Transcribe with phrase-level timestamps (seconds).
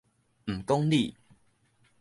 [0.47, 1.15] 毋講理